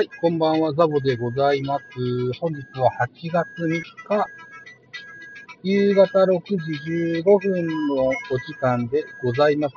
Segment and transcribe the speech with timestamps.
[0.00, 1.84] はい、こんばんは、ザボでございます。
[2.40, 4.26] 本日は8月3日、
[5.62, 8.14] 夕方6時15分のお
[8.46, 9.74] 時間でございます。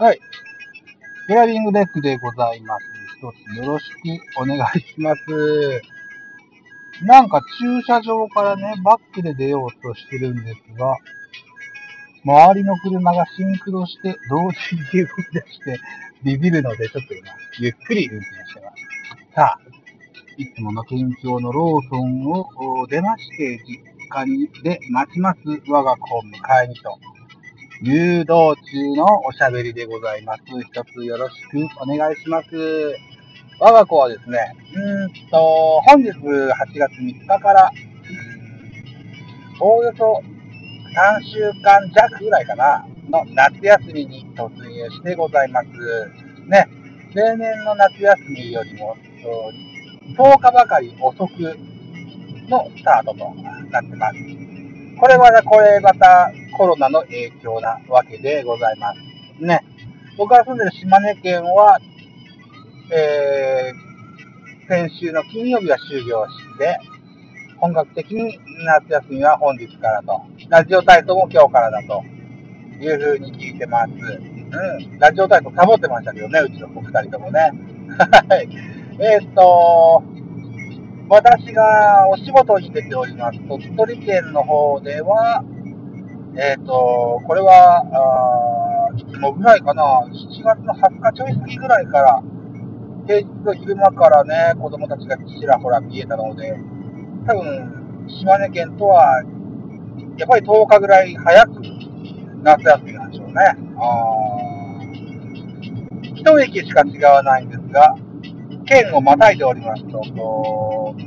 [0.00, 0.20] はい。
[1.28, 2.86] ドライビングデックでございます。
[3.18, 3.96] 一つよろしく
[4.40, 5.82] お願いします。
[7.02, 10.96] なんか駐車場からね、バックで出ようとしてるんですが、
[12.24, 15.80] 周りの車がシンクロして、同時に動き出して、
[16.24, 17.28] ビビるので、ちょっと今、
[17.60, 19.34] ゆっくり運転してます。
[19.34, 19.60] さあ、
[20.36, 26.98] いつもの県境のローソンを出まして、実家にで待ちます我が子を迎えにと、
[27.82, 30.42] 誘導中のおしゃべりでございます。
[30.46, 32.48] 一つよろしくお願いします。
[33.60, 34.38] 我が子はですね、
[34.74, 36.14] うーんと、本日8
[36.78, 37.70] 月3日から、
[39.60, 40.22] おおよそ
[40.96, 45.68] 3週間弱ぐらいかな、の夏休みに突入してございます。
[46.46, 46.68] ね、
[47.14, 48.96] 例年の夏休みよりも
[50.16, 51.56] 10日ばかり遅く
[52.48, 53.34] のスタートと
[53.70, 54.16] なってます。
[55.00, 59.44] これはね、これまたコロナの影響なわけでございます。
[59.44, 59.64] ね、
[60.16, 61.78] 僕が住んでる島根県は、
[62.92, 66.78] えー、先週の金曜日は終業して、
[67.58, 72.02] 本格的に夏休みは本日からと、ラジオ体操も今日からだと
[72.80, 73.90] いうふうに聞いてます。
[73.90, 77.52] うん、ラジオ体操サボってましたけどね、うちの子二人ともね。
[78.28, 78.48] はい。
[79.00, 80.02] えーっと、
[81.08, 85.44] 私がお仕事に出ております、鳥取県の方では、
[86.36, 87.82] えーっと、これは、
[88.92, 92.22] あいつもぐらいかな、7月の20日ちょい過ぎぐらいから、
[93.06, 96.58] 平日の昼間からね、子供たちがちらほら見えたので、
[97.26, 99.22] 多分、島根県とは、
[100.16, 101.62] やっぱり10日ぐらい早く
[102.42, 103.34] 夏休みなんでしょうね。
[106.14, 107.96] 一駅しか違わないんですが、
[108.66, 111.00] 県をまたいでおりますと、こう、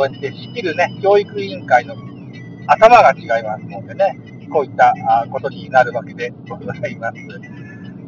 [0.00, 1.94] やって仕切るね、教育委員会の
[2.66, 4.18] 頭が違いますのでね、
[4.52, 4.94] こういった
[5.30, 7.16] ことになるわけでございます。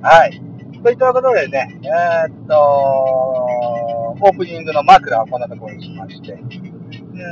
[0.03, 0.41] はい。
[0.83, 6.37] といったことでね、えーっと、オープニングの枕はこんなところにしまして、う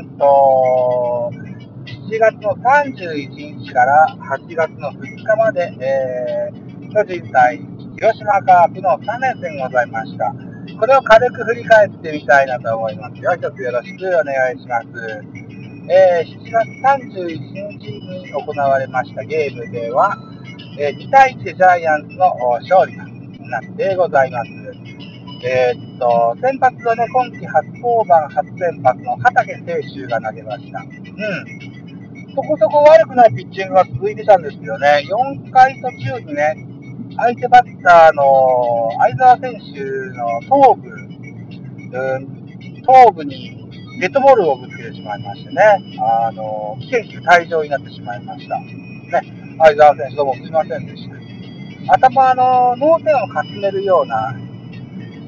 [0.03, 1.31] んと、
[2.13, 4.07] 7月の31日から
[4.37, 7.57] 8月の2日まで、えー、巨人対
[7.97, 10.35] 広島カープの3連戦ございました。
[10.79, 13.33] これを軽く振り返ってみたいなと思いますよ。
[13.35, 14.87] 一つよろしくお願いします。
[15.89, 16.69] えー、7月
[17.17, 20.15] 31日に行われましたゲームでは、
[20.79, 22.29] えー2対1でジャイアンツの
[22.61, 24.51] 勝利となってございます。
[25.45, 30.79] えーっと、先発はね、今季初登板、初先発の畠清修が投げました。
[30.81, 31.72] うん。
[32.35, 36.57] そこそこ悪くないピッチングが続いてたんですけどね、4回途中にね、
[37.17, 39.85] 相手バッターの相澤選手
[40.17, 43.63] の頭部、うん、頭部に
[44.01, 45.63] デッドボールをぶつけてしまいましてね、
[46.01, 48.59] あの、危険球退場になってしまいました。
[48.59, 48.67] ね、
[49.59, 51.09] 相澤選手どうもすいませんでし
[51.87, 51.93] た。
[51.95, 54.35] 頭の脳天をかすめるような、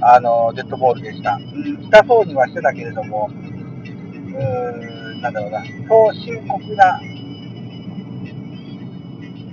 [0.01, 1.35] あの、デッドボールでした。
[1.35, 4.94] うん、痛そうにはしてたけれども、うん、
[5.25, 7.01] なんだろうな、そう深刻な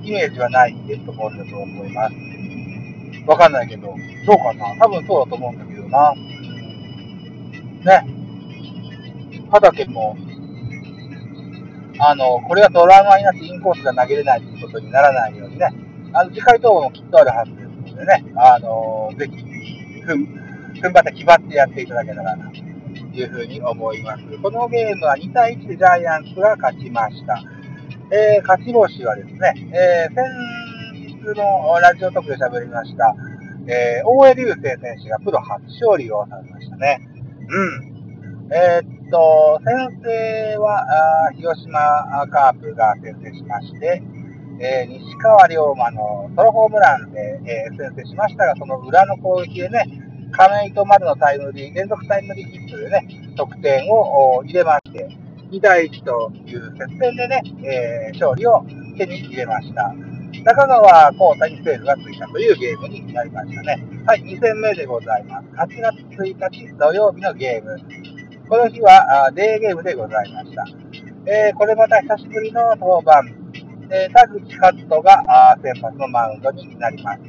[0.04, 2.16] イメージはないデッドボールだと思います。
[3.26, 3.96] わかんないけど、
[4.28, 6.14] どうかな多分そうだと思うんだけどな。
[7.86, 8.06] ね。
[9.50, 10.18] 畑も、
[12.00, 15.70] あの、これがトラマになってインコースが投げれないということにならないようにね、
[16.12, 19.38] あの、次回登板もきっとあるはずですのでね、あの、ぜひ、
[20.02, 20.24] ふん、
[20.82, 22.52] 踏ん張って気張ってやっていただけたらな、
[23.18, 24.24] いうふうに思います。
[24.42, 27.44] このゲームは2対1でジャイアンツが勝ちました。
[28.12, 30.26] えー、勝ち星はですね、えー、先
[31.08, 33.16] 日のラジオトークで喋りました、
[33.68, 37.08] えー、大江流星選手がプロ初勝利をされましたね。
[37.48, 37.92] うん。
[38.54, 40.84] えーっと、先制は、
[41.30, 41.80] あ広島
[42.28, 44.04] カープが先制しまして、
[44.60, 50.01] えー西川龍馬のソロホームランで、えー先制しましたが、その裏の攻撃でね、
[50.32, 55.10] 亀井と丸のタイムリー、連続タイムリーヒットでね、得点を入れまして、
[55.52, 58.64] 2対1という接戦でね、えー勝利を
[58.98, 59.94] 手に入れました。
[60.44, 63.84] 中川幸太にセールがついたというゲームになりましたね。
[64.06, 65.48] はい、2戦目でございます。
[65.56, 67.78] 8月1日土曜日のゲーム。
[68.48, 70.66] この日はデーゲームでございました。
[71.26, 73.22] えーこれまた久しぶりの登板。
[73.94, 77.20] えー田口カットが先発のマウンドになります。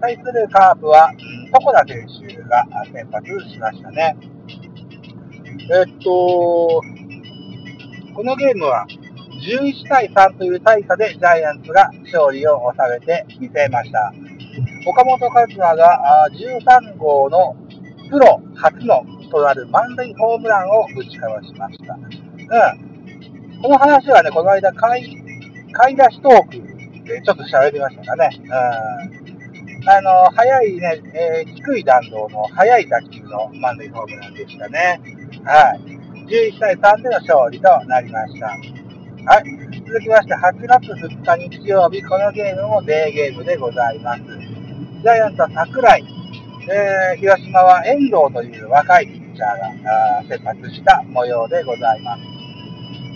[0.00, 1.12] 対するカープは、
[1.52, 4.16] うん床田選手が先発しましたね。
[5.70, 6.82] えっと、
[8.14, 14.12] このゲームは11対3という大差でジャイアンツが勝利を収めてみせました。
[14.86, 17.54] 岡本和真が13号の
[18.10, 21.94] プロ初のとなる満塁ホームランを打ちかわしました。
[21.94, 23.62] うん。
[23.62, 25.16] この話はね、この間買い、
[25.72, 28.30] 買い出しトークでちょっと喋りましたかね。
[29.14, 29.21] うん。
[29.84, 35.00] あの、速いね、えー、低い弾道の速い打球の満塁ホームランでしたね。
[35.44, 35.80] はい。
[36.28, 38.46] 11対3での勝利となりました。
[38.46, 39.72] はい。
[39.84, 44.22] 続きまして、8月2日日曜日、このゲームもデーゲームでございます。
[44.22, 46.04] ジャイアンツは桜井、
[46.70, 52.22] えー、広島は遠藤という若いピッチャーが先発した模様でございます。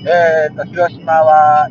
[0.08, 1.68] えーと、広島は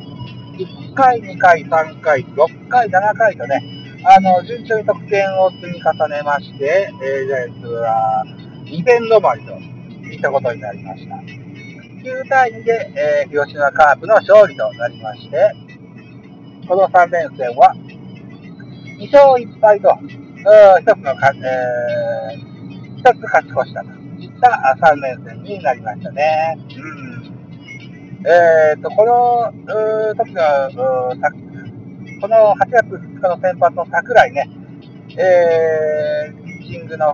[0.57, 3.61] 1回、2回、3回、6回、7回とね、
[4.07, 8.25] あの、順調に得点を積み重ねまして、えー、ジャイアンツは
[8.65, 9.53] 2点止まりと
[10.13, 11.15] いったことになりました。
[11.15, 15.55] 9対2で、えー、広島カープの勝利となりまして、
[16.67, 17.75] この3連戦は
[18.99, 19.89] 2勝1敗と、
[20.79, 23.89] 一つのか、えー、一つ勝ち越したと
[24.21, 26.55] いった3連戦になりましたね。
[26.59, 27.35] うん。
[28.27, 29.51] えっ、と、この、
[30.15, 31.09] 時の、
[32.21, 34.49] この8月2日の先発の桜井ね、
[35.17, 37.13] えー、ピッチングの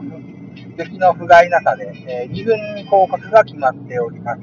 [0.77, 4.41] 出来の不甲斐なさで、えー、2軍降格が決まっております。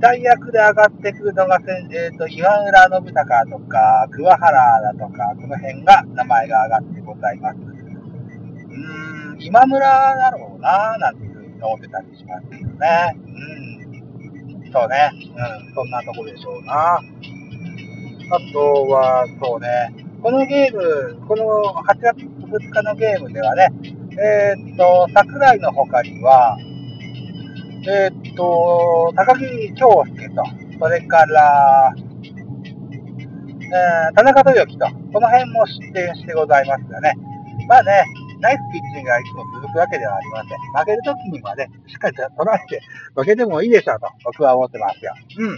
[0.00, 1.58] 大役で上がってくるのが、
[1.90, 7.56] えーと、岩村信孝とか、桑原だとか、この辺が名前が上がってございます。
[7.56, 13.16] うーん、今村だろうななんていうふうに思ってたりしますけどね。
[13.16, 14.72] うん。
[14.72, 15.10] そうね。
[15.14, 17.00] うん、そんなとこでしょうな。
[18.28, 19.94] あとは、そうね。
[20.22, 21.44] このゲーム、この
[21.84, 23.68] 8月2日のゲームではね、
[24.18, 26.58] えー、っと、桜井の他には、
[27.88, 30.42] えー、っと、高木京介と、
[30.80, 31.94] それから、
[33.66, 37.14] えー、田中豊樹と、この辺も失点してございますがね。
[37.68, 38.04] まあね、
[38.40, 40.58] ナイスピッチングがいつも続くわけではありません。
[40.80, 42.80] 負けるときにはね、しっかりと取られて、
[43.14, 45.12] 負けてもいいでしょうと、僕は思ってますよ。
[45.38, 45.56] うん。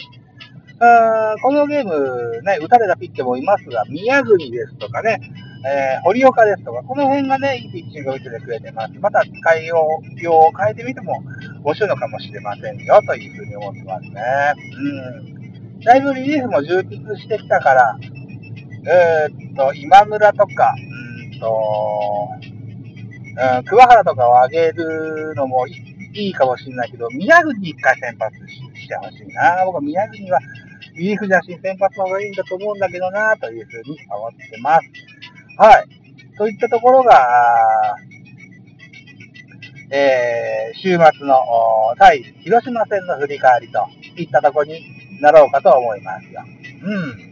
[0.80, 5.20] あこのゲーム、ね、打たれたピッチャーもいますが、宮国ですとかね、
[5.66, 8.94] えー、堀岡ですとか、この辺がね、いいピッチングを打ててくれてます。
[9.00, 11.20] また使いようを変えてみても
[11.64, 14.22] 面白いのかもしれませんよ、というふうに思ってますね。
[14.76, 15.80] うん。
[15.80, 17.98] だいぶリリーフも充実してきたから、
[18.86, 22.28] えー、っと、今村とか、うんと、
[23.56, 25.74] うん、桑原とかを上げるのもい
[26.12, 29.64] いかもしれないけど、宮国一回先発してほしいな。
[29.64, 30.40] 僕は宮国は
[30.98, 34.86] リリーフ写真先発の方がいいんだと思うんだけどな、というふうに思ってます。
[35.56, 35.86] はい。
[36.36, 37.96] といったところが、
[39.90, 41.38] えー、週末の
[41.98, 43.86] 対広島戦の振り返りと
[44.16, 44.80] いったところに
[45.22, 46.42] なろうかと思いますよ。
[46.82, 47.28] うん。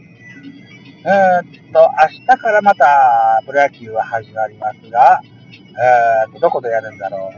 [1.05, 5.21] えー、っと、明日からまたプロ野球は始まりますが、
[6.25, 7.31] えー、と、どこでやるんだろ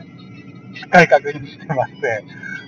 [0.73, 0.77] う。
[0.77, 2.23] しっかり確認してまして、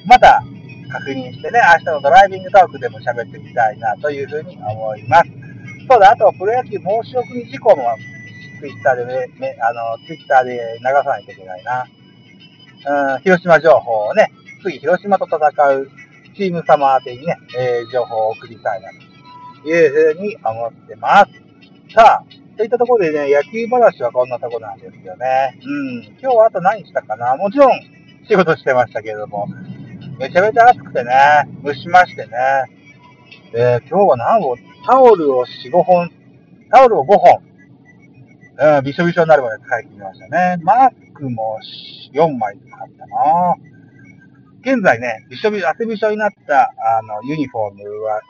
[0.08, 0.44] また
[0.92, 5.30] 確認してね、明日のドライビングトークでも喋ってみたいなというふうに思います。
[5.90, 7.84] そうだ、あとプロ野球申し送り事項も
[8.60, 11.86] ツイッターでめ、あの、ツイッターで流さないといけないな。
[13.14, 14.32] うん、広島情報をね、
[14.64, 15.40] 次広島と戦
[15.70, 15.90] う
[16.36, 18.90] チーム様宛てにね、えー、情報を送りたいな
[19.64, 21.32] というふうに思ってます。
[21.94, 25.60] さあ、といったところでね、野球話はこんなとこなんですよね。
[25.64, 27.72] うん、今日はあと何したかなもちろん
[28.28, 29.48] 仕事してましたけれども、
[30.22, 31.12] めちゃめちゃ暑くてね、
[31.66, 32.32] 蒸しましてね。
[33.52, 36.12] で、今日は何本、タオルを4、5本、
[36.70, 37.42] タオルを5本、
[38.78, 40.64] うん、びしょびしょになるまで使い切りましたね。
[40.64, 41.58] マスクも
[42.14, 43.56] 4枚買ったな
[44.62, 48.22] 現在ね、びしょびしょ、汗びしょになった、あの、ユニフォームは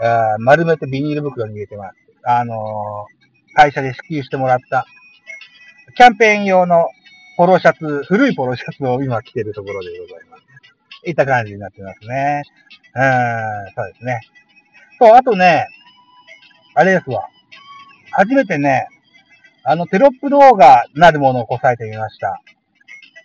[0.00, 1.96] え、丸めてビニール袋に入れてます。
[2.22, 4.86] あのー、会社で支給してもらった、
[5.96, 6.88] キャンペーン用の
[7.36, 10.27] ポロシャツ、古いポロシャツを今着てるところでございます。
[11.04, 12.42] いった感じになってますね。
[12.94, 14.20] うん、そうですね。
[14.98, 15.66] そう、あとね、
[16.74, 17.28] あれですわ。
[18.12, 18.88] 初めてね、
[19.64, 22.40] あの、テロップ動画なるものをこさえてみました。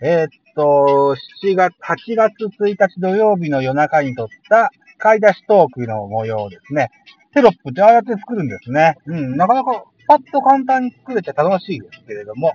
[0.01, 6.91] えー、っと、7月、8月1日土曜日の夜中に撮った買い出しトークの模様ですね。
[7.33, 8.97] テロップってああやって作るんですね。
[9.05, 12.53] うん、なかなかパッと簡単に作れて楽しいですけれども、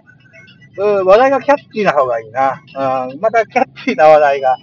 [0.76, 2.62] うん、話題がキャッチーな方がいいな。
[3.10, 4.56] うん、またキャッチーな話題が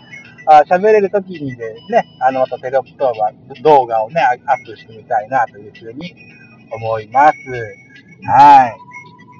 [0.47, 6.15] あ喋れるときにですね、あの、またテロップ動画をね、アップしてみたいなというふうに
[6.71, 7.37] 思います。
[8.27, 8.77] はい。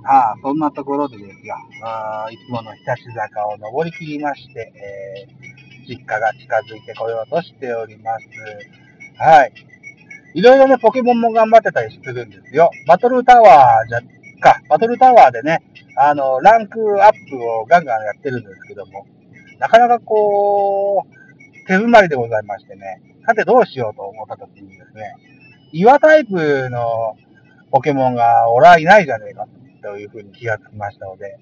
[0.08, 8.26] ああ、そんなところでですよ、あいつもの日立坂を登り切りまして、えー、実家が近づいてこようとしております。
[9.18, 9.54] はい。
[10.36, 12.70] いろいろね、ポケモンも頑張ってたりするんですよ。
[12.88, 14.02] バトルタワーじゃ、
[14.42, 15.64] か、バトルタワーでね、
[15.98, 19.08] あの、ランクアップをガンガンやってるんですけども、
[19.60, 21.14] なかなかこう、
[21.68, 25.16] 手詰まりでございましてね、さてどうしようと思った時にですね、
[25.72, 27.18] 岩タイプの
[27.72, 29.48] ポケモンが俺はいないじゃねえか
[29.82, 31.38] というふうに気がつきましたので、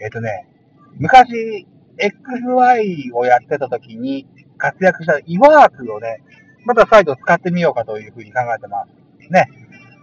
[0.00, 0.48] えっ、とね、
[0.98, 1.66] 昔、
[1.98, 4.26] XY をやってた時に
[4.58, 6.22] 活躍したイワークをね、
[6.64, 9.30] また再度使ってみようかというふうに考えてます。
[9.30, 9.48] ね。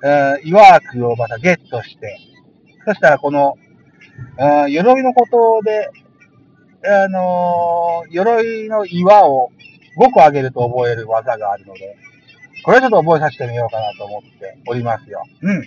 [0.03, 2.19] えー、イワークをまたゲットして、
[2.85, 3.55] そしたらこの、
[4.67, 5.89] 鎧のことで、
[6.85, 9.51] あのー、鎧の岩を
[9.97, 11.95] 5個上げると覚える技があるので、
[12.65, 15.23] これちょっと覚えさせてみようかなと思っておりますよ。
[15.41, 15.63] うん。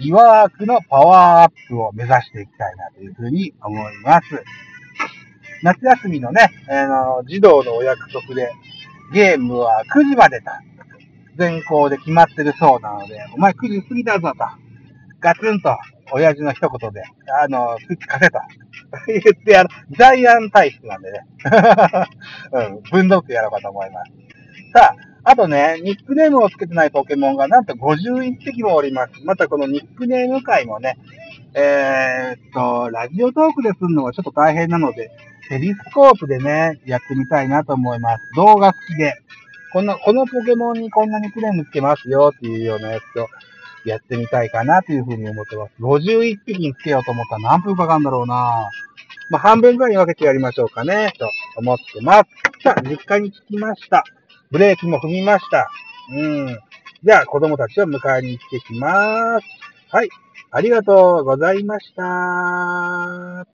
[0.00, 4.44] イワークのパワーアップを目指していきたいなというふうに思います。
[5.62, 8.52] 夏休みのね、あの、児童のお約束で、
[9.12, 10.50] ゲームは9時までと、
[11.36, 14.34] 全校で決まってるそうなので、お前9時過ぎたぞと、
[15.20, 15.76] ガツンと、
[16.12, 17.02] 親父の一言で、
[17.42, 18.38] あの、スイッチ貸せと、
[19.06, 21.26] 言ってやる、ジャイアン体質なんでね、
[22.52, 24.12] うん、分度ってやろうかと思います。
[24.72, 29.12] さあ、あとね、ニックネームをつけてないポケモンがなんと51匹もおります。
[29.24, 30.96] またこのニックネーム会もね、
[31.54, 35.10] えー、っと、ラジオトークでするのはちょっと大変なので、
[35.48, 38.22] ペリスコープでね、やってみたいなと思います。
[38.36, 39.14] 動画付きで。
[39.72, 43.28] この、このポケモンにこんなにクレームつけますよっていうようなやつを
[43.84, 45.72] やってみたいかなというふうに思ってます。
[45.80, 48.70] 51匹につけようと思ったら何分かかるんだろうな
[49.30, 52.62] まあ、半分ぐらいに分けてやりましょうかね、と思ってます。
[52.62, 54.04] さあ、実家に着きました。
[54.50, 55.68] ブレーキも踏みました。
[56.10, 56.58] うん。
[57.04, 59.46] じゃあ、子供たちを迎えに行ってきます。
[59.90, 60.08] はい。
[60.50, 63.46] ありがとうございました。